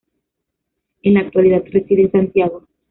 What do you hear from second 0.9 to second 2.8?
En la actualidad reside en Santiago.